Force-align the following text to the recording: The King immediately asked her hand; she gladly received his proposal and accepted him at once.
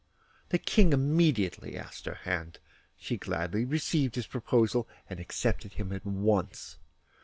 The 0.49 0.57
King 0.57 0.93
immediately 0.93 1.77
asked 1.77 2.07
her 2.07 2.15
hand; 2.15 2.57
she 2.97 3.17
gladly 3.17 3.65
received 3.65 4.15
his 4.15 4.25
proposal 4.25 4.87
and 5.07 5.19
accepted 5.19 5.73
him 5.73 5.93
at 5.93 6.03
once. 6.03 6.79